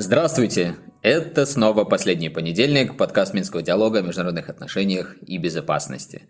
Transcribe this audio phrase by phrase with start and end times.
[0.00, 0.76] Здравствуйте!
[1.02, 6.22] Это снова последний понедельник, подкаст Минского диалога о международных отношениях и безопасности.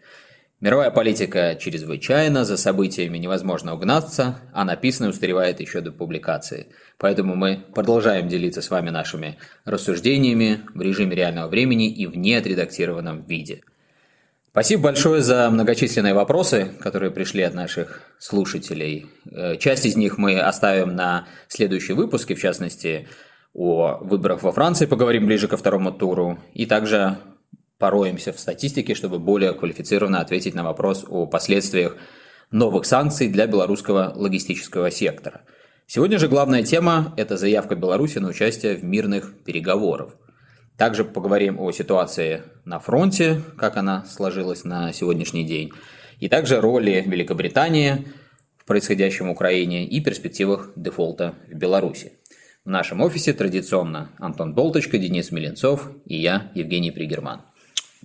[0.60, 6.66] Мировая политика чрезвычайна, за событиями невозможно угнаться, а написанное устаревает еще до публикации.
[6.98, 13.24] Поэтому мы продолжаем делиться с вами нашими рассуждениями в режиме реального времени и в неотредактированном
[13.24, 13.62] виде.
[14.52, 19.06] Спасибо большое за многочисленные вопросы, которые пришли от наших слушателей.
[19.30, 23.06] Э, часть из них мы оставим на следующие выпуски, в частности,
[23.54, 27.18] о выборах во Франции поговорим ближе ко второму туру, и также
[27.78, 31.96] пороемся в статистике, чтобы более квалифицированно ответить на вопрос о последствиях
[32.50, 35.42] новых санкций для белорусского логистического сектора.
[35.86, 40.16] Сегодня же главная тема– это заявка Беларуси на участие в мирных переговорах.
[40.80, 45.72] Также поговорим о ситуации на фронте, как она сложилась на сегодняшний день,
[46.20, 48.08] и также роли Великобритании
[48.56, 52.14] в происходящем в Украине и перспективах дефолта в Беларуси.
[52.64, 57.42] В нашем офисе традиционно Антон Болточка, Денис Миленцов и я, Евгений Пригерман.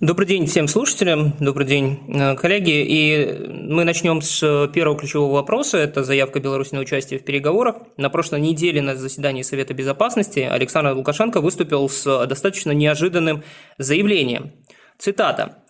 [0.01, 2.83] Добрый день всем слушателям, добрый день, э, коллеги.
[2.85, 4.41] И мы начнем с
[4.73, 5.77] первого ключевого вопроса.
[5.77, 7.77] Это заявка Беларуси на участие в переговорах.
[7.95, 13.43] На прошлой неделе на заседании Совета Безопасности Александр Лукашенко выступил с достаточно неожиданным
[13.77, 14.51] заявлением.
[14.97, 15.63] Цитата.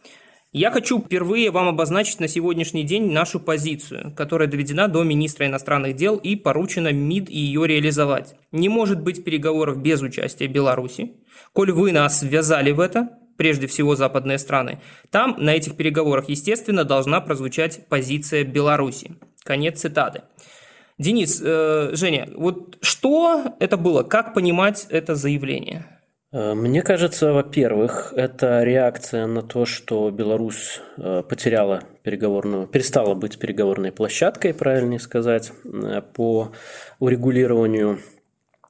[0.51, 5.97] Я хочу впервые вам обозначить на сегодняшний день нашу позицию, которая доведена до министра иностранных
[5.97, 8.33] дел и поручена МИД ее реализовать.
[8.51, 11.17] Не может быть переговоров без участия Беларуси.
[11.53, 14.79] Коль вы нас ввязали в это, прежде всего западные страны,
[15.11, 19.11] там на этих переговорах, естественно, должна прозвучать позиция Беларуси.
[19.43, 20.23] Конец цитаты.
[20.97, 24.03] Денис, э, Женя, вот что это было?
[24.03, 25.85] Как понимать это заявление?
[26.35, 33.39] Э, мне кажется, во-первых, это реакция на то, что Беларусь э, потеряла переговорную, перестала быть
[33.39, 36.51] переговорной площадкой, правильнее сказать, э, по
[36.99, 37.99] урегулированию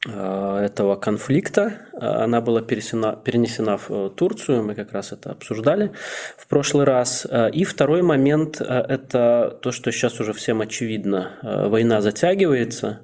[0.06, 1.74] этого конфликта.
[1.94, 5.92] Она была перенесена, перенесена в Турцию, мы как раз это обсуждали
[6.38, 7.28] в прошлый раз.
[7.54, 11.32] И второй момент– это то, что сейчас уже всем очевидно.
[11.42, 13.02] Война затягивается,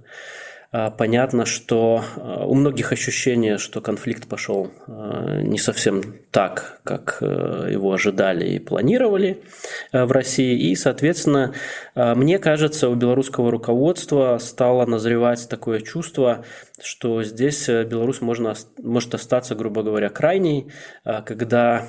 [0.71, 6.01] понятно, что а, у многих ощущение, что конфликт пошел а, не совсем
[6.31, 9.43] так, как э, его ожидали и планировали
[9.91, 10.71] э, в России.
[10.71, 11.53] И, соответственно,
[11.93, 16.45] мне кажется, у белорусского руководства стало назревать такое чувство,
[16.81, 20.71] что здесь э, Беларусь можно, может остаться, грубо говоря, крайней,
[21.03, 21.87] когда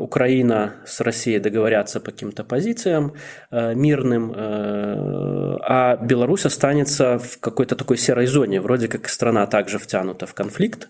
[0.00, 3.14] Украина с Россией договорятся по каким-то позициям
[3.50, 10.34] мирным, а Беларусь останется в какой-то такой серой зоне, вроде как страна также втянута в
[10.34, 10.88] конфликт,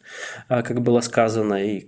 [0.48, 1.86] как было сказано, и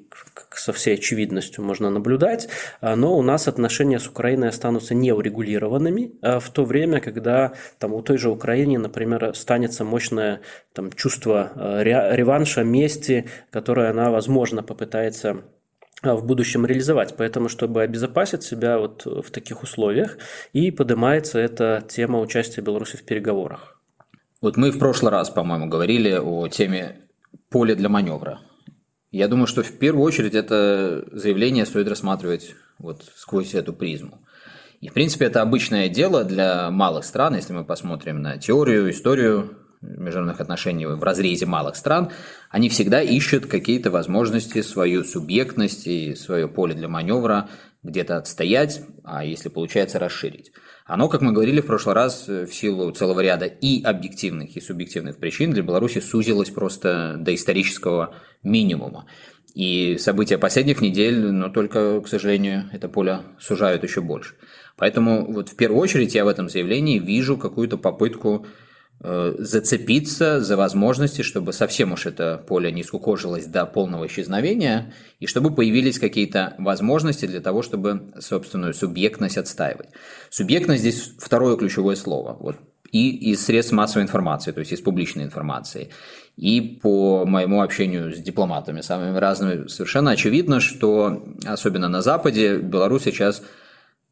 [0.52, 2.48] со всей очевидностью можно наблюдать,
[2.80, 8.18] но у нас отношения с Украиной останутся неурегулированными в то время, когда там, у той
[8.18, 10.40] же Украины, например, станется мощное
[10.72, 11.52] там, чувство
[11.82, 15.42] реванша, мести, которое она, возможно, попытается
[16.02, 17.14] в будущем реализовать.
[17.16, 20.18] Поэтому, чтобы обезопасить себя вот в таких условиях,
[20.52, 23.73] и поднимается эта тема участия Беларуси в переговорах.
[24.40, 27.08] Вот мы в прошлый раз, по-моему, говорили о теме
[27.50, 28.40] поля для маневра.
[29.10, 34.20] Я думаю, что в первую очередь это заявление стоит рассматривать вот сквозь эту призму.
[34.80, 39.63] И, в принципе, это обычное дело для малых стран, если мы посмотрим на теорию, историю
[39.96, 42.10] международных отношений в разрезе малых стран,
[42.50, 47.48] они всегда ищут какие-то возможности, свою субъектность и свое поле для маневра
[47.82, 50.52] где-то отстоять, а если получается расширить.
[50.86, 55.18] Оно, как мы говорили в прошлый раз, в силу целого ряда и объективных, и субъективных
[55.18, 59.06] причин для Беларуси сузилось просто до исторического минимума.
[59.54, 64.34] И события последних недель, но только, к сожалению, это поле сужают еще больше.
[64.76, 68.46] Поэтому вот в первую очередь я в этом заявлении вижу какую-то попытку
[69.00, 75.54] зацепиться за возможности, чтобы совсем уж это поле не скукожилось до полного исчезновения, и чтобы
[75.54, 79.88] появились какие-то возможности для того, чтобы собственную субъектность отстаивать.
[80.30, 82.36] Субъектность здесь второе ключевое слово.
[82.40, 82.56] Вот
[82.94, 85.90] и из средств массовой информации, то есть из публичной информации.
[86.36, 93.02] И по моему общению с дипломатами самыми разными, совершенно очевидно, что особенно на Западе Беларусь
[93.02, 93.42] сейчас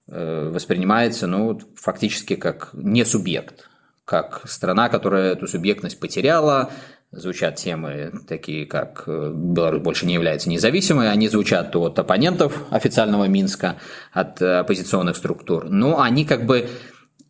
[0.09, 3.69] э, воспринимается ну, фактически как не субъект
[4.05, 6.71] как страна, которая эту субъектность потеряла,
[7.11, 13.25] звучат темы такие, как э, Беларусь больше не является независимой, они звучат от оппонентов официального
[13.25, 13.77] Минска,
[14.13, 16.69] от оппозиционных структур, но они как бы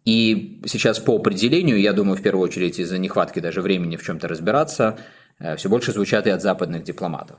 [0.04, 4.26] и сейчас по определению, я думаю, в первую очередь из-за нехватки даже времени в чем-то
[4.28, 4.98] разбираться,
[5.38, 7.38] э, все больше звучат и от западных дипломатов.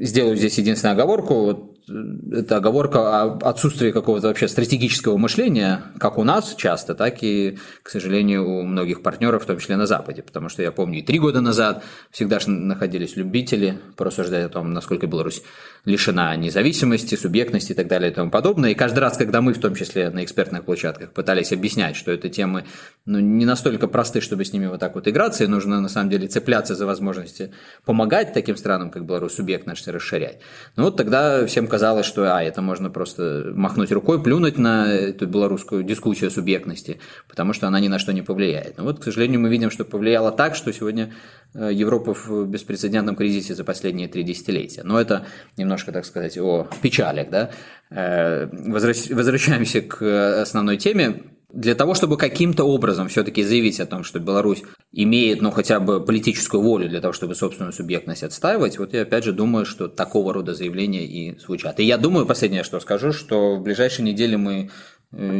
[0.00, 1.34] Сделаю здесь единственную оговорку.
[1.34, 7.58] Вот это оговорка о отсутствии какого-то вообще стратегического мышления, как у нас часто, так и,
[7.82, 10.22] к сожалению, у многих партнеров, в том числе на Западе.
[10.22, 14.72] Потому что я помню, и три года назад всегда же находились любители порассуждать о том,
[14.72, 15.42] насколько Беларусь
[15.84, 18.70] лишена независимости, субъектности и так далее и тому подобное.
[18.70, 22.30] И каждый раз, когда мы, в том числе на экспертных площадках, пытались объяснять, что это
[22.30, 22.64] темы
[23.04, 26.08] ну, не настолько просты, чтобы с ними вот так вот играться, и нужно на самом
[26.08, 27.52] деле цепляться за возможности
[27.84, 30.38] помогать таким странам, как Беларусь, субъектность расширять.
[30.76, 35.26] Ну вот тогда всем казалось, что а, это можно просто махнуть рукой, плюнуть на эту
[35.26, 38.78] белорусскую дискуссию о субъектности, потому что она ни на что не повлияет.
[38.78, 41.12] Но вот, к сожалению, мы видим, что повлияло так, что сегодня
[41.52, 44.84] э, Европа в беспрецедентном кризисе за последние три десятилетия.
[44.84, 45.26] Но это
[45.56, 47.28] немножко, так сказать, о печалях.
[47.30, 47.50] Да?
[47.90, 51.22] Э, возвращаемся к основной теме
[51.54, 54.62] для того, чтобы каким-то образом все-таки заявить о том, что Беларусь
[54.92, 59.24] имеет, ну, хотя бы политическую волю для того, чтобы собственную субъектность отстаивать, вот я опять
[59.24, 61.80] же думаю, что такого рода заявления и звучат.
[61.80, 64.70] И я думаю, последнее, что скажу, что в ближайшие недели мы
[65.16, 65.38] Э,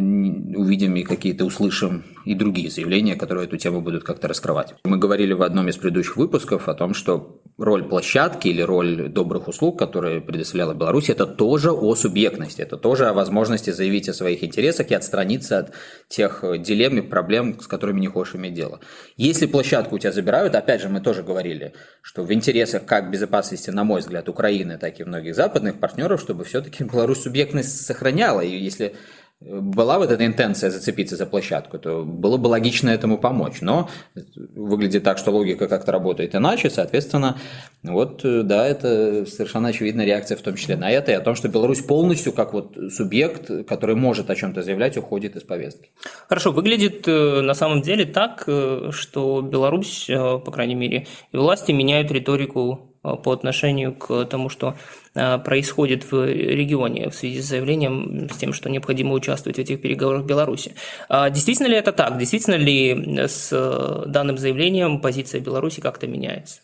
[0.56, 4.74] увидим и какие-то услышим и другие заявления, которые эту тему будут как-то раскрывать.
[4.84, 9.48] Мы говорили в одном из предыдущих выпусков о том, что роль площадки или роль добрых
[9.48, 14.42] услуг, которые предоставляла Беларусь, это тоже о субъектности, это тоже о возможности заявить о своих
[14.42, 15.72] интересах и отстраниться от
[16.08, 18.80] тех дилемм и проблем, с которыми не хочешь иметь дело.
[19.16, 23.70] Если площадку у тебя забирают, опять же, мы тоже говорили, что в интересах как безопасности,
[23.70, 28.40] на мой взгляд, Украины, так и многих западных партнеров, чтобы все-таки Беларусь субъектность сохраняла.
[28.40, 28.96] И если
[29.44, 33.60] была вот эта интенция зацепиться за площадку, то было бы логично этому помочь.
[33.60, 33.88] Но
[34.54, 37.38] выглядит так, что логика как-то работает иначе, соответственно,
[37.82, 41.48] вот да, это совершенно очевидная реакция в том числе на это и о том, что
[41.48, 45.90] Беларусь полностью как вот субъект, который может о чем-то заявлять, уходит из повестки.
[46.28, 51.36] Хорошо, выглядит э, на самом деле так, э, что Беларусь, э, по крайней мере, и
[51.36, 54.74] власти меняют риторику по отношению к тому, что
[55.16, 59.80] Э, происходит в регионе в связи с заявлением с тем, что необходимо участвовать в этих
[59.80, 60.74] переговорах в Беларуси.
[61.08, 62.18] А действительно ли это так?
[62.18, 63.50] Действительно ли с
[64.06, 66.60] данным заявлением позиция Беларуси как-то меняется?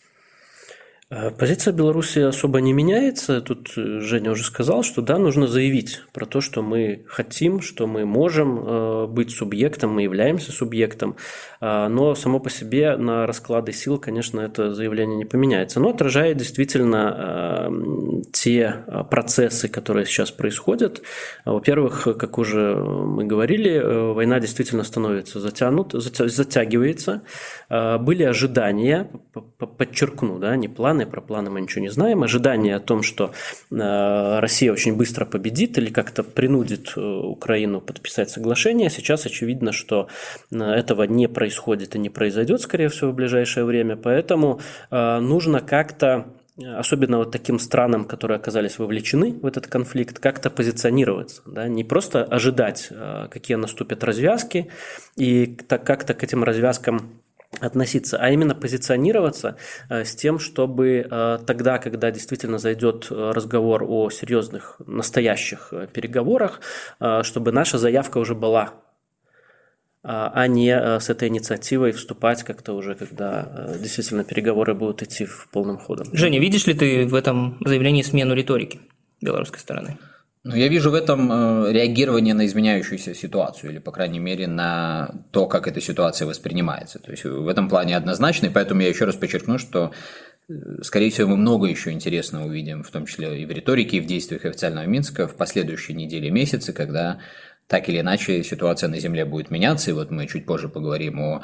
[1.13, 3.41] Э, позиция Беларуси особо не меняется.
[3.41, 7.89] Тут э, Женя уже сказал, что да, нужно заявить про то, что мы хотим, что
[7.89, 11.17] мы можем э, быть субъектом, мы являемся субъектом.
[11.61, 15.79] Но само по себе на расклады сил, конечно, это заявление не поменяется.
[15.79, 17.71] Но отражает действительно
[18.33, 18.77] те
[19.11, 21.03] процессы, которые сейчас происходят.
[21.45, 23.79] Во-первых, как уже мы говорили,
[24.15, 27.23] война действительно становится затянута, затягивается.
[27.69, 29.11] Были ожидания,
[29.59, 33.33] подчеркну, да, не планы, планы, про планы мы ничего не знаем, ожидание о том, что
[33.71, 38.91] э, Россия очень быстро победит или как-то принудит э, Украину подписать соглашение.
[38.91, 40.09] Сейчас очевидно, что
[40.51, 44.61] э, этого не происходит и не произойдет, скорее всего, в ближайшее время, поэтому
[44.91, 46.27] нужно как-то
[46.77, 52.25] особенно вот таким странам, которые оказались вовлечены в этот конфликт, как-то позиционироваться, да, не просто
[52.25, 52.93] ожидать,
[53.31, 54.67] какие наступят развязки,
[55.17, 57.20] и как-то к этим развязкам
[57.59, 59.57] относиться, а именно позиционироваться
[59.89, 66.61] э, с тем, чтобы э, тогда, когда действительно зайдет э, разговор о серьезных, настоящих переговорах,
[67.23, 68.75] чтобы наша заявка уже была
[70.03, 75.77] а не с этой инициативой вступать как-то уже, когда действительно переговоры будут идти в полном
[75.77, 76.09] ходом.
[76.15, 78.81] Женя, видишь ли ты в этом заявлении смену риторики
[79.21, 79.99] белорусской стороны?
[80.43, 85.11] Ну, я вижу в этом э, реагирование на изменяющуюся ситуацию, или, по крайней мере, на
[85.33, 86.99] то, как эта ситуация воспринимается.
[86.99, 89.93] То есть в этом плане однозначно, и поэтому я еще раз подчеркну, что
[90.49, 94.01] э, Скорее всего, мы много еще интересного увидим, в том числе и в риторике, и
[94.01, 97.19] в действиях официального Минска в последующие недели и месяцы, когда
[97.71, 99.91] так или иначе ситуация на Земле будет меняться.
[99.91, 101.43] И вот мы чуть позже поговорим о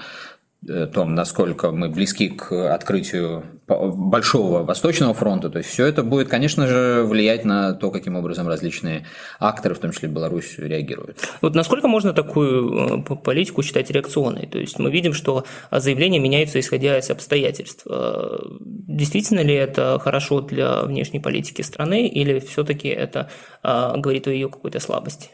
[0.67, 6.67] том, насколько мы близки к открытию большого Восточного фронта, то есть все это будет, конечно
[6.67, 9.07] же, влиять на то, каким образом различные
[9.41, 11.19] акторы, в том числе Беларусь, реагируют.
[11.41, 14.47] Вот насколько можно такую э, политику считать реакционной?
[14.47, 17.87] То есть мы видим, что заявления меняются исходя из обстоятельств.
[17.89, 23.31] Э, действительно ли это хорошо для внешней политики страны или все-таки это
[23.63, 25.31] говорит о ее какой-то слабости?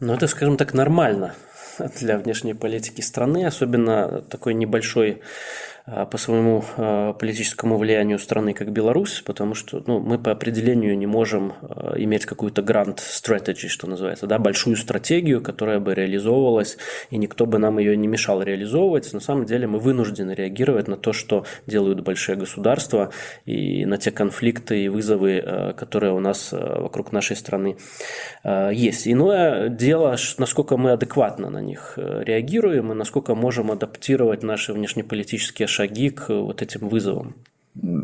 [0.00, 1.34] Ну, это, скажем так, нормально
[2.00, 5.22] для внешней политики страны, особенно такой небольшой
[6.10, 11.06] по своему а, политическому влиянию страны, как Беларусь, потому что ну, мы по определению не
[11.06, 16.76] можем а, иметь какую-то грант strategy, что называется, да, большую стратегию, которая бы реализовывалась,
[17.10, 19.12] и никто бы нам ее не мешал реализовывать.
[19.14, 23.10] На самом деле мы вынуждены реагировать на то, что делают большие государства,
[23.46, 27.76] и на те конфликты и вызовы, которые у нас вокруг нашей страны
[28.44, 29.08] есть.
[29.08, 36.10] Иное дело, насколько мы адекватно на них реагируем, и насколько можем адаптировать наши внешнеполитические шаги
[36.10, 37.36] к вот этим вызовам.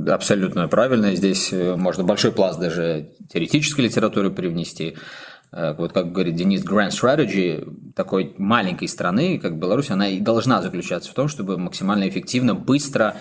[0.09, 1.17] абсолютно правильно.
[1.17, 4.97] Здесь э, можно большой пласт даже теоретической литературы привнести.
[5.51, 10.63] Э, вот как говорит Денис, grand strategy такой маленькой страны, как Беларусь, она и должна
[10.63, 13.17] заключаться в том, чтобы максимально эффективно, быстро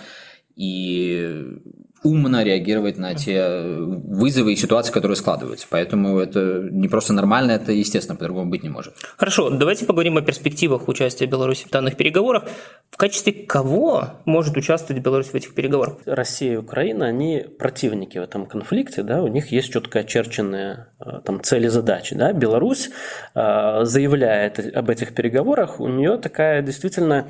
[0.55, 1.57] и
[2.03, 5.67] умно реагировать на те вызовы и ситуации, которые складываются.
[5.69, 8.93] Поэтому это не просто нормально, это естественно, по-другому быть не может.
[9.17, 12.43] Хорошо, давайте поговорим о перспективах участия Беларуси в данных переговорах.
[12.91, 15.97] В качестве кого может участвовать Беларусь в этих переговорах?
[16.05, 21.21] Россия и Украина, они противники в этом конфликте, да, у них есть четко очерченные э,
[21.25, 22.15] там, цели задачи.
[22.15, 22.33] Да.
[22.33, 22.89] Беларусь
[23.33, 27.27] э, заявляет об этих переговорах, у нее такая действительно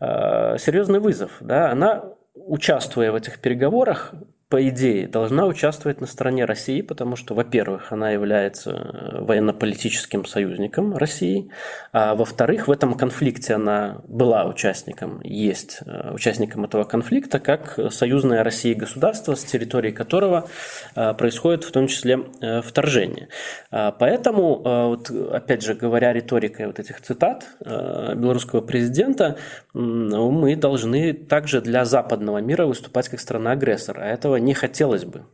[0.00, 1.32] э, серьезный вызов.
[1.40, 1.70] Да.
[1.70, 2.15] Она
[2.46, 4.14] участвуя в этих переговорах,
[4.48, 10.96] по идее, должна участвовать на стороне России, потому что, во-первых, она является э, военно-политическим союзником
[10.96, 11.50] России,
[11.92, 18.44] а во-вторых, в этом конфликте она была участником, есть э, участником этого конфликта, как союзное
[18.44, 20.48] России государство, с территории которого
[20.94, 22.18] э, происходит в том числе
[22.62, 23.28] вторжение.
[23.72, 29.36] А поэтому, вот, опять же, говоря риторикой вот этих цитат белорусского президента,
[29.74, 35.26] мы должны также для западного мира выступать как страна-агрессор, а этого не хотелось бы.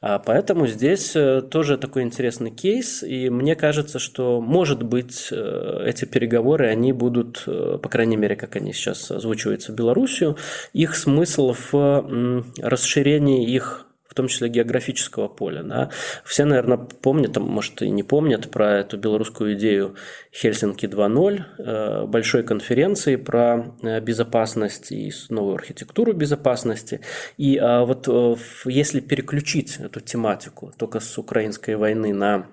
[0.00, 5.82] А, поэтому здесь э, тоже такой интересный кейс, и мне кажется, что, может быть, э,
[5.84, 10.38] эти переговоры, они будут, э, по крайней мере, как они сейчас озвучиваются Белоруссию,
[10.72, 13.89] их смысл в расширении их в
[14.20, 15.62] том числе географического поля.
[15.62, 15.90] Да.
[16.24, 19.94] Все, наверное, помнят, а может и не помнят про эту белорусскую идею
[20.30, 27.00] Хельсинки 2.0, э, большой конференции про э, безопасность и новую архитектуру безопасности.
[27.38, 28.36] И а, вот э,
[28.66, 32.46] если переключить эту тематику только с украинской войны на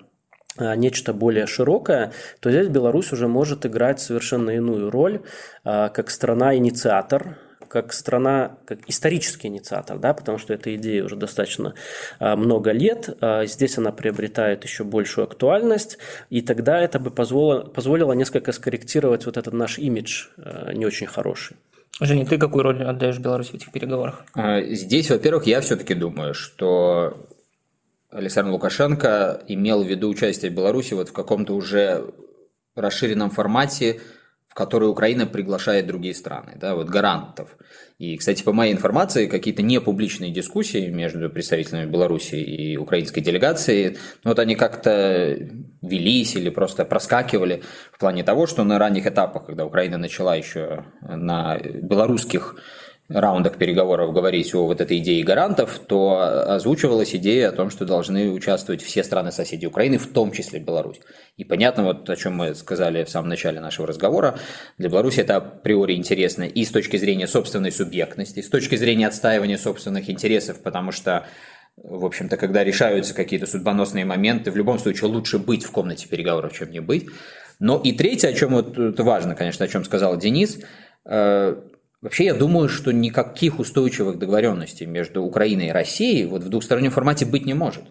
[0.76, 5.20] нечто более широкое, то здесь Беларусь уже может играть совершенно иную роль,
[5.62, 11.74] как страна-инициатор как страна, как исторический инициатор, да, потому что эта идея уже достаточно
[12.18, 15.98] а, много лет, а, здесь она приобретает еще большую актуальность,
[16.30, 21.06] и тогда это бы позволило, позволило несколько скорректировать вот этот наш имидж а, не очень
[21.06, 21.56] хороший.
[22.00, 24.24] Женя, ты какую роль отдаешь Беларуси в этих переговорах?
[24.68, 27.26] Здесь, во-первых, я все-таки думаю, что
[28.10, 32.04] Александр Лукашенко имел в виду участие Беларуси вот в каком-то уже
[32.74, 34.00] расширенном формате
[34.58, 37.56] которые Украина приглашает другие страны, да, вот гарантов.
[38.00, 44.30] И, кстати, по моей информации, какие-то непубличные дискуссии между представителями Беларуси и украинской делегацией, ну,
[44.30, 45.38] вот они как-то
[45.80, 47.62] велись или просто проскакивали
[47.92, 52.56] в плане того, что на ранних этапах, когда Украина начала еще на белорусских
[53.08, 58.30] раундах переговоров говорить о вот этой идее гарантов, то озвучивалась идея о том, что должны
[58.30, 61.00] участвовать все страны-соседи Украины, в том числе Беларусь.
[61.36, 64.38] И понятно, вот о чем мы сказали в самом начале нашего разговора,
[64.76, 69.56] для Беларуси это априори интересно и с точки зрения собственной субъектности, с точки зрения отстаивания
[69.56, 71.24] собственных интересов, потому что
[71.82, 76.52] в общем-то, когда решаются какие-то судьбоносные моменты, в любом случае лучше быть в комнате переговоров,
[76.52, 77.06] чем не быть.
[77.60, 80.58] Но и третье, о чем вот это важно, конечно, о чем сказал Денис,
[81.04, 81.56] э,
[82.00, 87.26] Вообще, я думаю, что никаких устойчивых договоренностей между Украиной и Россией вот в двухстороннем формате
[87.26, 87.84] быть не может.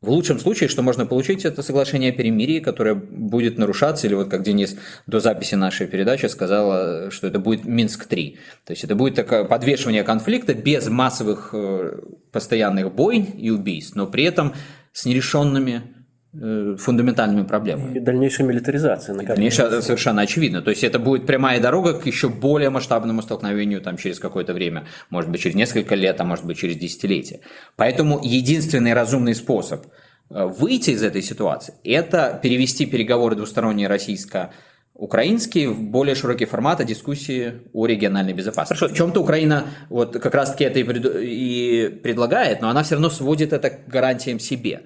[0.00, 4.28] В лучшем случае, что можно получить, это соглашение о перемирии, которое будет нарушаться, или вот
[4.28, 8.36] как Денис до записи нашей передачи сказал, что это будет Минск-3.
[8.64, 12.00] То есть это будет такое подвешивание конфликта без массовых э,
[12.32, 14.54] постоянных бойн и убийств, но при этом
[14.92, 16.01] с нерешенными Э,
[16.32, 17.98] фундаментальными проблемами.
[17.98, 19.14] И дальнейшая милитаризация.
[19.14, 20.62] И дальнейшая совершенно очевидно.
[20.62, 24.86] То есть это будет прямая дорога к еще более масштабному столкновению там, через какое-то время,
[25.10, 27.40] может быть через несколько лет, а может быть через десятилетия.
[27.76, 29.84] Поэтому единственный разумный способ
[30.30, 34.52] э, выйти из этой ситуации– это перевести переговоры двусторонние российско
[34.94, 38.78] украинские в более широкий формат о дискуссии о региональной безопасности.
[38.78, 38.94] Хорошо.
[38.94, 41.04] В чем-то Украина вот как раз-таки это и, пред...
[41.20, 44.82] и предлагает, но она все равно сводит это к гарантиям себе.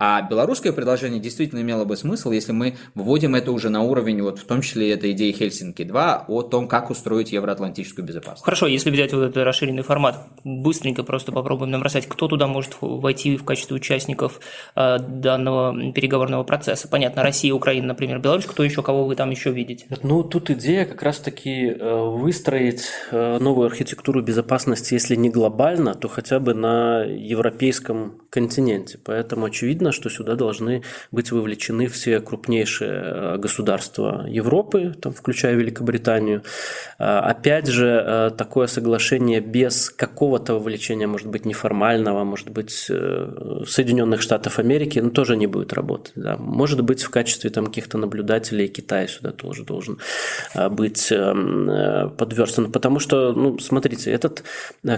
[0.00, 4.38] А белорусское предложение действительно имело бы смысл, если мы вводим это уже на уровень, вот
[4.38, 8.44] в том числе этой идеи Хельсинки-2, о том, как устроить евроатлантическую безопасность.
[8.44, 13.36] Хорошо, если взять вот этот расширенный формат, быстренько просто попробуем набросать, кто туда может войти
[13.36, 14.38] в качестве участников
[14.76, 16.86] э, данного переговорного процесса.
[16.86, 19.86] Понятно, Россия, Украина, например, Беларусь, кто еще, кого вы там еще видите?
[20.04, 26.06] Ну, тут идея как раз-таки э, выстроить э, новую архитектуру безопасности, если не глобально, то
[26.06, 29.00] хотя бы на европейском континенте.
[29.02, 36.42] Поэтому очевидно, очевидно, что сюда должны быть вовлечены все крупнейшие государства Европы, там, включая Великобританию.
[36.98, 45.00] Опять же, такое соглашение без какого-то вовлечения, может быть, неформального, может быть, Соединенных Штатов Америки,
[45.00, 46.12] ну, тоже не будет работать.
[46.16, 46.36] Да.
[46.36, 49.98] Может быть, в качестве там каких-то наблюдателей Китай сюда тоже должен
[50.70, 51.12] быть
[52.18, 52.72] подверстан.
[52.72, 54.42] Потому что, ну, смотрите, этот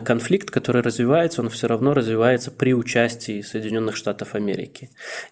[0.04, 4.79] конфликт, который развивается, он все равно развивается при участии Соединенных Штатов Америки.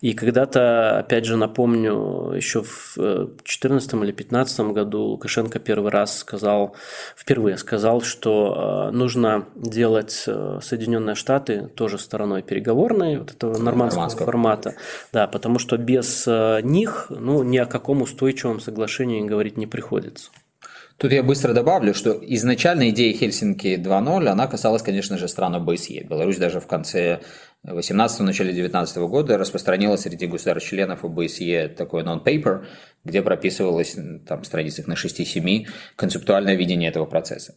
[0.01, 6.75] И когда-то, опять же, напомню, еще в 2014 или 2015 году Лукашенко первый раз сказал,
[7.17, 14.75] впервые сказал, что нужно делать Соединенные Штаты тоже стороной переговорной вот этого нормандского, нормандского формата.
[15.13, 16.27] Да, потому что без
[16.63, 20.31] них ну, ни о каком устойчивом соглашении говорить не приходится.
[20.99, 26.03] Тут я быстро добавлю, что изначально идея Хельсинки 2.0, она касалась, конечно же, стран ОБСЕ.
[26.03, 27.21] Беларусь даже в конце
[27.65, 32.65] 18 начале 19 года распространила среди государств-членов ОБСЕ такой non-paper,
[33.05, 33.97] где прописывалось
[34.27, 37.55] там страницах на 6-7 концептуальное видение этого процесса.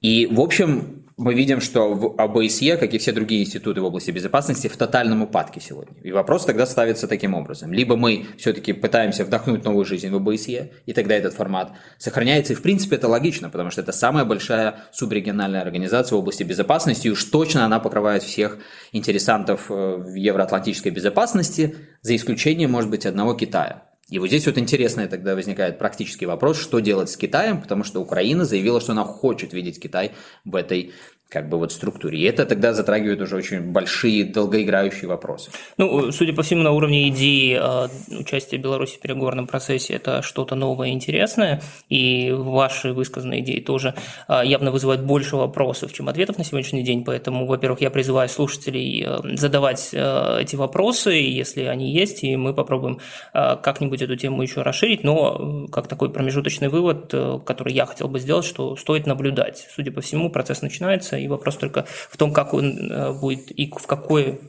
[0.00, 4.10] И, в общем, мы видим, что в ОБСЕ, как и все другие институты в области
[4.10, 5.96] безопасности, в тотальном упадке сегодня.
[6.02, 7.72] И вопрос тогда ставится таким образом.
[7.72, 12.52] Либо мы все-таки пытаемся вдохнуть новую жизнь в ОБСЕ, и тогда этот формат сохраняется.
[12.52, 17.06] И, в принципе, это логично, потому что это самая большая субрегиональная организация в области безопасности,
[17.06, 18.58] и уж точно она покрывает всех
[18.92, 19.35] интересантов
[19.70, 23.82] э, в евроатлантической безопасности, за исключением, может быть, одного Китая.
[24.08, 28.00] И вот здесь вот интересный тогда возникает практический вопрос, что делать с Китаем, потому что
[28.00, 30.12] Украина заявила, что она хочет видеть Китай
[30.44, 30.92] в этой
[31.28, 32.20] как бы вот структуре.
[32.20, 35.50] И это тогда затрагивает уже очень большие, долгоиграющие вопросы.
[35.76, 37.88] Ну, судя по всему, на уровне идеи э,
[38.20, 43.94] участия Беларуси в переговорном процессе это что-то новое и интересное, и ваши высказанные идеи тоже
[44.28, 49.04] э, явно вызывают больше вопросов, чем ответов на сегодняшний день, поэтому, во-первых, я призываю слушателей
[49.04, 53.00] э, задавать эти вопросы, если они есть, и мы попробуем
[53.32, 57.12] как-нибудь эту тему еще расширить, но как такой промежуточный вывод,
[57.44, 59.66] который я хотел бы сделать, что стоит наблюдать.
[59.74, 63.70] Судя по всему, процесс начинается, и вопрос только в том, как он э, будет и
[63.70, 64.40] в какую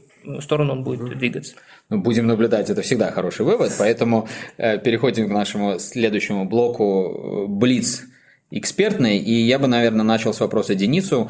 [0.41, 1.55] сторону он будет двигаться.
[1.89, 7.47] Ну, будем наблюдать, это всегда хороший вывод, поэтому э, переходим к нашему следующему блоку э,
[7.47, 8.03] Блиц
[8.51, 11.29] экспертный, и я бы, наверное, начал с вопроса Денису.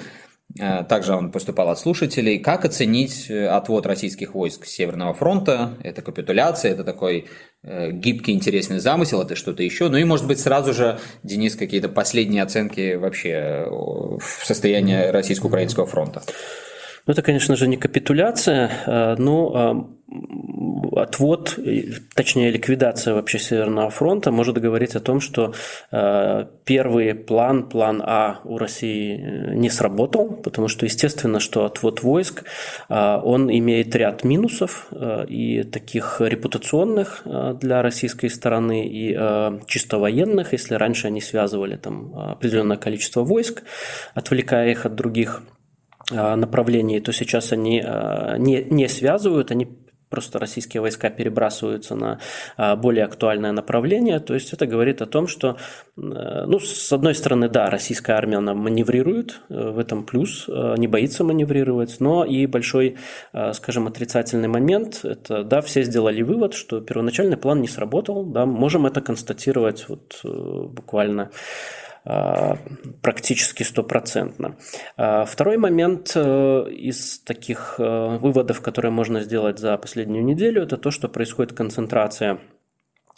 [0.60, 2.40] Э, также он поступал от слушателей.
[2.40, 5.78] Как оценить э, отвод российских войск с Северного фронта?
[5.84, 7.28] Это капитуляция, это такой
[7.64, 9.90] э, гибкий, интересный замысел, это что-то еще.
[9.90, 16.24] Ну и, может быть, сразу же, Денис, какие-то последние оценки вообще в состоянии российско-украинского фронта.
[17.08, 19.88] Ну, это, конечно же, не капитуляция, но
[20.96, 21.58] отвод,
[22.16, 25.54] точнее ликвидация вообще Северного фронта может говорить о том, что
[25.92, 32.04] э, первый план, план А у России э, не сработал, потому что естественно, что отвод
[32.04, 32.44] войск,
[32.90, 34.90] он имеет ряд минусов
[35.28, 37.24] и таких репутационных
[37.60, 39.18] для российской стороны и
[39.68, 43.64] чисто военных, если раньше они связывали там определенное количество войск,
[44.14, 45.44] отвлекая их от других
[46.10, 47.84] направлений, то сейчас они
[48.38, 49.68] не, не связывают, они
[50.10, 52.20] просто российские войска перебрасываются на
[52.56, 54.20] а, более актуальное направление.
[54.20, 55.58] То есть это говорит о том, что,
[55.98, 56.02] э,
[56.48, 60.88] ну, с одной стороны, да, российская армия, она маневрирует, э, в этом плюс, э, не
[60.88, 62.98] боится маневрировать, но и большой,
[63.54, 68.86] скажем, отрицательный момент, это, да, все сделали вывод, что первоначальный план не сработал, да, можем
[68.86, 71.30] это констатировать вот буквально а,
[73.02, 74.56] практически стопроцентно.
[74.96, 80.78] А, второй момент э, из таких э, выводов, которые можно сделать за последнюю неделю, это
[80.78, 82.40] то, что происходит концентрация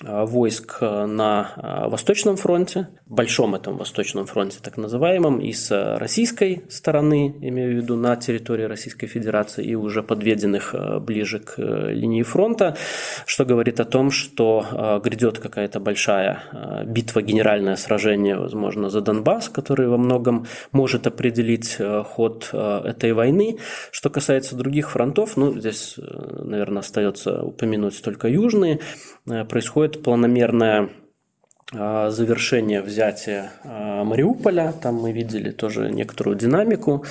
[0.01, 6.63] войск э, на э, Восточном фронте, большом этом Восточном фронте, так называемом, и с российской
[6.69, 12.77] стороны, имею в виду на территории Российской Федерации и уже подведенных ближе к линии фронта,
[13.25, 19.87] что говорит о том, что грядет какая-то большая битва, генеральное сражение, возможно, за Донбасс, который
[19.87, 23.57] во многом может определить ход этой войны.
[23.91, 28.79] Что касается других фронтов, ну, здесь, наверное, остается упомянуть только южные,
[29.25, 30.89] происходит происходит планомерное
[31.73, 34.73] а, завершение взятия а, Мариуполя.
[34.81, 37.05] Там мы видели тоже некоторую динамику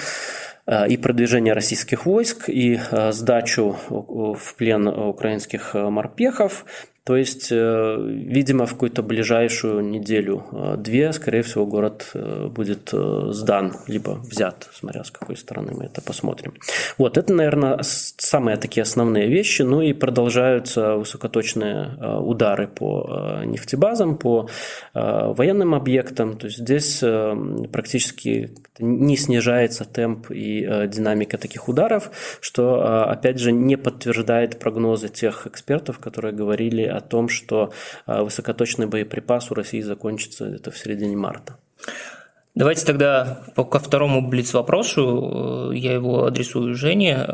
[0.67, 6.64] а, и продвижение российских войск, и сдачу в плен украинских морпехов.
[7.09, 12.14] То есть, видимо, в какую-то ближайшую неделю-две, скорее всего, город
[12.51, 16.53] будет сдан, либо взят, смотря с какой стороны мы это посмотрим.
[16.99, 19.62] Вот, это, наверное, самые такие основные вещи.
[19.62, 24.51] Ну и продолжаются высокоточные удары по нефтебазам, по
[24.92, 26.37] военным объектам.
[26.37, 27.03] То есть здесь
[27.73, 34.59] практически не снижается темп и э, динамика таких ударов, что, э, опять же, не подтверждает
[34.59, 37.73] прогнозы тех экспертов, которые говорили о том, что
[38.07, 41.57] э, высокоточный боеприпас у России закончится где-то в середине марта.
[42.55, 47.25] Давайте тогда ко второму блиц-вопросу, я его адресую Жене.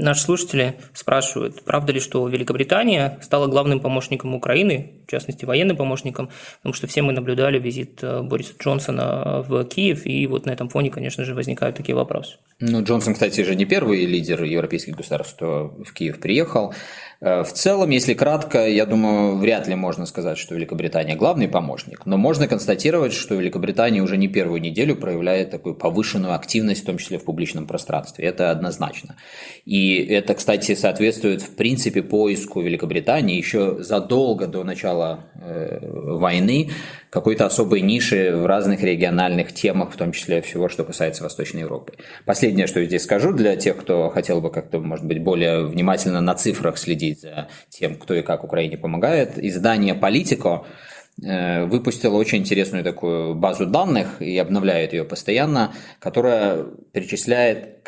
[0.00, 6.28] Наши слушатели спрашивают, правда ли, что Великобритания стала главным помощником Украины в частности, военным помощником,
[6.58, 10.68] потому что все мы наблюдали визит э, Бориса Джонсона в Киев, и вот на этом
[10.68, 12.36] фоне, конечно же, возникают такие вопросы.
[12.60, 16.74] Ну, Джонсон, кстати, же не первый лидер европейских государств, кто в Киев приехал.
[17.22, 22.04] Э, в целом, если кратко, я думаю, вряд ли можно сказать, что Великобритания главный помощник,
[22.04, 26.98] но можно констатировать, что Великобритания уже не первую неделю проявляет такую повышенную активность, в том
[26.98, 28.26] числе в публичном пространстве.
[28.26, 29.16] Это однозначно.
[29.64, 36.70] И это, кстати, соответствует, в принципе, поиску Великобритании еще задолго до начала начала э, войны
[37.10, 41.94] какой-то особой ниши в разных региональных темах, в том числе всего, что касается Восточной Европы.
[42.24, 46.20] Последнее, что я здесь скажу для тех, кто хотел бы как-то, может быть, более внимательно
[46.20, 50.64] на цифрах следить за тем, кто и как Украине помогает, издание «Политико»
[51.22, 57.82] э, выпустила очень интересную такую базу данных и обновляет ее постоянно, которая перечисляет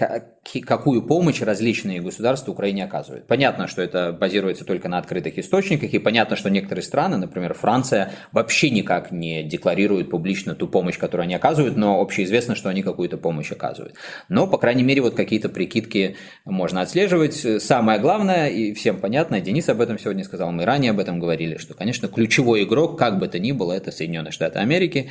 [0.64, 3.26] какую помощь различные государства Украине оказывают.
[3.26, 8.12] Понятно, что это базируется только на открытых источниках, и понятно, что некоторые страны, например, Франция,
[8.33, 13.18] вообще никак не декларируют публично ту помощь, которую они оказывают, но общеизвестно, что они какую-то
[13.18, 13.94] помощь оказывают.
[14.29, 17.62] Но, по крайней мере, вот какие-то прикидки можно отслеживать.
[17.62, 21.59] Самое главное, и всем понятно, Денис об этом сегодня сказал, мы ранее об этом говорили,
[21.59, 25.11] что, конечно, ключевой игрок, как бы то ни было, это Соединенные Штаты Америки.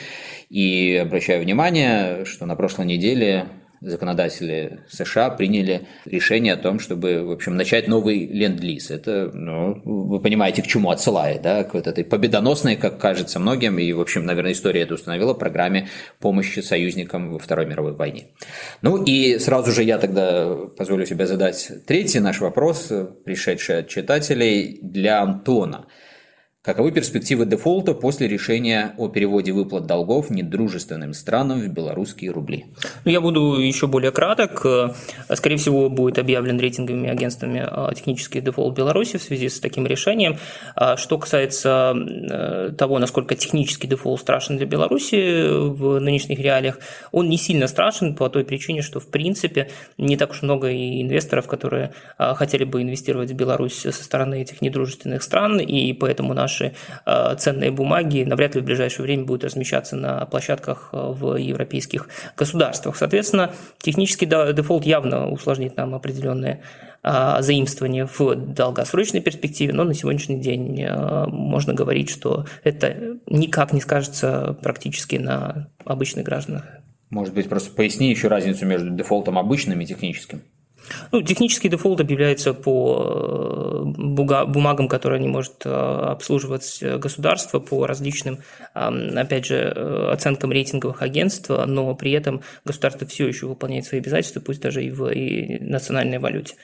[0.49, 3.45] И обращаю внимание, что на прошлой неделе
[3.81, 8.91] законодатели США приняли решение о том, чтобы, в общем, начать новый ленд-лиз.
[8.91, 13.79] Это, ну, вы понимаете, к чему отсылает, да, к вот этой победоносной, как кажется многим,
[13.79, 15.87] и, в общем, наверное, история это установила, программе
[16.19, 18.27] помощи союзникам во Второй мировой войне.
[18.81, 22.91] Ну и сразу же я тогда позволю себе задать третий наш вопрос,
[23.23, 25.87] пришедший от читателей для Антона–
[26.61, 32.65] Каковы перспективы дефолта после решения о переводе выплат долгов недружественным странам в белорусские рубли?
[33.05, 34.65] Ну, я буду еще более краток.
[35.33, 40.37] Скорее всего, будет объявлен рейтинговыми агентствами а, технический дефолт Беларуси в связи с таким решением.
[40.75, 46.79] А что касается э, того, насколько технический дефолт страшен для Беларуси в нынешних реалиях,
[47.13, 51.47] он не сильно страшен по той причине, что, в принципе, не так уж много инвесторов,
[51.47, 56.73] которые хотели бы инвестировать в Беларусь со стороны этих недружественных стран, и поэтому наш наши
[57.05, 62.09] э, ценные бумаги навряд ли в ближайшее время будут размещаться на площадках э, в европейских
[62.35, 62.97] государствах.
[62.97, 66.61] Соответственно, технический дефолт явно усложнит нам определенные
[67.03, 70.87] э, заимствования в долгосрочной перспективе, но на сегодняшний день
[71.27, 76.63] можно говорить, что это никак не скажется практически на обычных гражданах.
[77.09, 80.41] Может быть, просто поясни еще разницу между дефолтом обычным и техническим.
[81.11, 88.39] Ну, технический дефолт объявляется по э, бумагам, которые не может э, обслуживать государство, по различным,
[88.73, 94.39] опять же, э, оценкам рейтинговых агентств, но при этом государство все еще выполняет свои обязательства,
[94.39, 96.55] пусть даже и в и национальной валюте.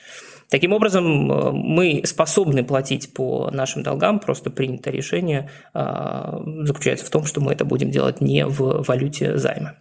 [0.48, 7.40] Таким образом, мы способны платить по нашим долгам, просто принято решение заключается в том, что
[7.40, 9.74] мы это будем делать не в валюте займа.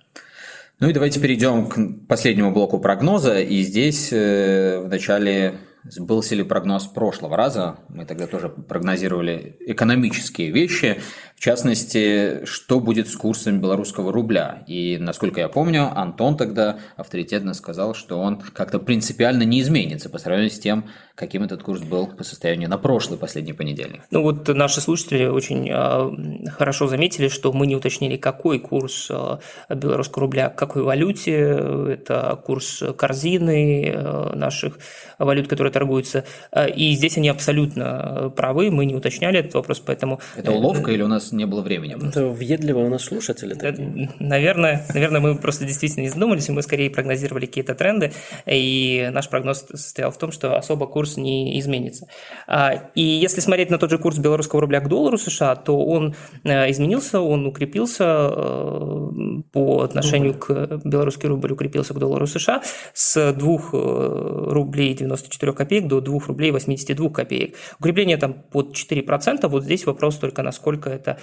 [0.80, 3.40] Ну и давайте перейдем к последнему блоку прогноза.
[3.40, 7.78] И здесь э, в начале сбылся ли прогноз прошлого раза.
[7.88, 11.00] Мы тогда тоже прогнозировали экономические вещи.
[11.36, 14.64] В частности, что будет с курсом белорусского рубля.
[14.68, 20.18] И, насколько я помню, Антон тогда авторитетно сказал, что он как-то принципиально не изменится по
[20.18, 24.02] сравнению с тем, каким этот курс был по состоянию на прошлый последний понедельник.
[24.12, 29.38] Ну вот наши слушатели очень э, хорошо заметили, что мы не уточнили, какой курс э,
[29.70, 31.36] белорусского рубля, к какой валюте.
[31.90, 34.80] Это курс корзины э, наших
[35.20, 36.26] валют, которые торгуются.
[36.76, 40.20] И здесь они абсолютно правы, мы не уточняли этот вопрос, поэтому...
[40.36, 41.96] Это уловка или у нас нас не было времени.
[42.08, 44.10] Это въедливые у нас слушатели такие.
[44.20, 48.12] Наверное, наверное, мы просто действительно не задумались, мы скорее прогнозировали какие-то тренды,
[48.46, 52.08] и наш прогноз состоял в том, что особо курс не изменится.
[52.48, 56.16] А, и если смотреть на тот же курс белорусского рубля к доллару США, то он
[56.44, 59.10] э, изменился, он укрепился э,
[59.52, 62.62] по отношению к белорусский рубль укрепился к доллару США
[62.94, 67.56] с 2 э, рублей 94 копеек до 2 рублей 82 копеек.
[67.80, 71.15] Укрепление там под 4%, вот здесь вопрос только, насколько это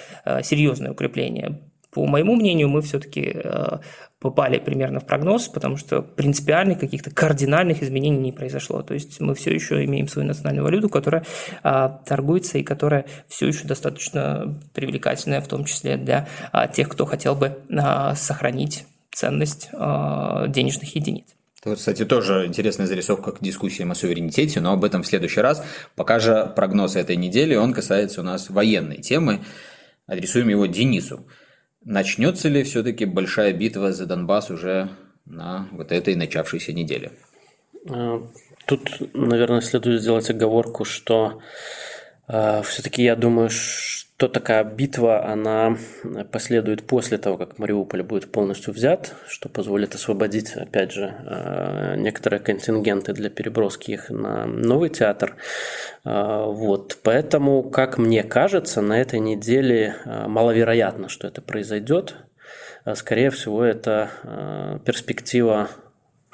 [0.42, 1.60] серьезное укрепление.
[1.92, 3.78] По моему мнению, мы все-таки э,
[4.18, 8.80] попали примерно в прогноз, потому что принципиальных каких-то кардинальных изменений не произошло.
[8.82, 11.26] То есть мы все еще имеем свою национальную валюту, которая
[11.62, 16.28] а, торгуется и которая все еще достаточно привлекательная, в том числе для
[16.72, 17.58] тех, кто хотел бы
[18.14, 21.26] сохранить ценность денежных единиц.
[21.64, 25.62] Вот, кстати, тоже интересная зарисовка к дискуссиям о суверенитете, но об этом в следующий раз.
[25.94, 29.40] Пока же прогноз этой недели, он касается у нас военной темы.
[30.12, 31.26] Адресуем его Денису.
[31.84, 34.90] Начнется ли все-таки большая битва за Донбасс уже
[35.24, 37.12] на вот этой начавшейся неделе?
[37.88, 38.22] А,
[38.66, 41.40] тут, наверное, следует сделать оговорку, что
[42.28, 45.76] э, все-таки я думаю, что такая битва, она
[46.30, 52.40] последует после того, как Мариуполь будет полностью взят, что позволит освободить, опять же, э, некоторые
[52.40, 55.36] контингенты для переброски их на новый театр.
[56.04, 56.98] Э, вот.
[57.02, 62.16] Поэтому, как мне кажется, на этой неделе э, маловероятно, что это произойдет.
[62.94, 65.68] Скорее всего, это перспектива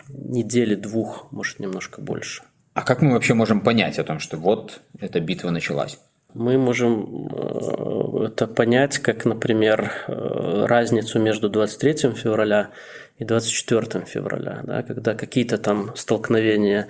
[0.08, 2.42] недели двух, может, немножко больше.
[2.72, 5.98] А как мы вообще можем понять о том, что вот эта битва началась?
[6.34, 12.70] Мы можем э, это понять, как, например, э, разницу между 23 февраля
[13.18, 16.88] и 24 февраля, да, когда какие-то там столкновения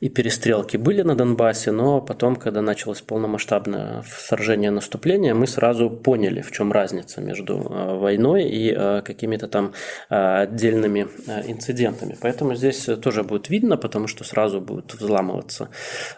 [0.00, 6.42] и перестрелки были на Донбассе, но потом, когда началось полномасштабное вторжение наступление, мы сразу поняли,
[6.42, 9.72] в чем разница между э, войной и э, какими-то там
[10.10, 11.08] э, отдельными
[11.46, 12.16] инцидентами.
[12.20, 15.70] Поэтому здесь тоже будет видно, потому что сразу будет взламываться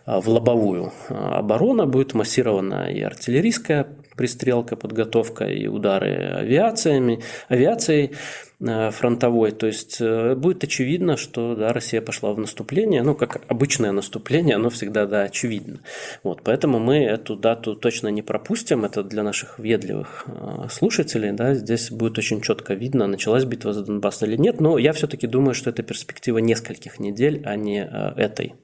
[0.06, 8.12] в лобовую оборона, будет массированная и артиллерийская пристрелка, подготовка и удары авиациями, авиацией
[8.60, 9.52] э, фронтовой.
[9.52, 13.02] То есть э, будет очевидно, что да, Россия пошла в наступление.
[13.02, 15.80] Ну, как обычное наступление, оно всегда да, очевидно.
[16.22, 18.84] Вот, поэтому мы эту дату точно не пропустим.
[18.84, 21.32] Это для наших ведливых э, слушателей.
[21.32, 24.60] Да, здесь будет очень четко видно, началась битва за Донбасс или нет.
[24.60, 27.82] Но я все-таки думаю, что это перспектива нескольких недель, а не
[28.16, 28.54] этой.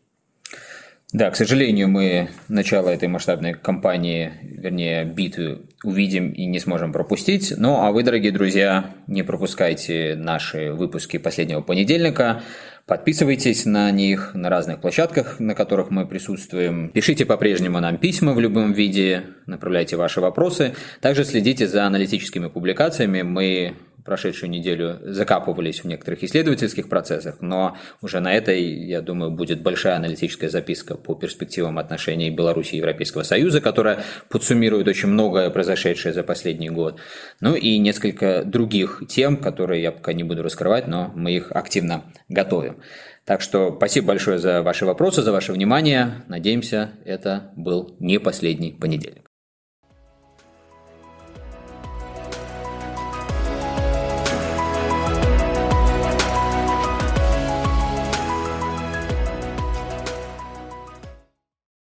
[1.10, 7.54] Да, к сожалению, мы начало этой масштабной кампании, вернее, битвы увидим и не сможем пропустить.
[7.56, 12.42] Ну, а вы, дорогие друзья, не пропускайте наши выпуски последнего понедельника.
[12.84, 16.90] Подписывайтесь на них на разных площадках, на которых мы присутствуем.
[16.90, 20.74] Пишите по-прежнему нам письма в любом виде, направляйте ваши вопросы.
[21.00, 23.22] Также следите за аналитическими публикациями.
[23.22, 23.74] Мы
[24.08, 29.96] прошедшую неделю закапывались в некоторых исследовательских процессах, но уже на этой, я думаю, будет большая
[29.96, 36.22] аналитическая записка по перспективам отношений Беларуси и Европейского Союза, которая подсуммирует очень многое произошедшее за
[36.22, 36.98] последний год.
[37.40, 42.04] Ну и несколько других тем, которые я пока не буду раскрывать, но мы их активно
[42.28, 42.78] готовим.
[43.26, 46.24] Так что спасибо большое за ваши вопросы, за ваше внимание.
[46.28, 49.27] Надеемся, это был не последний понедельник.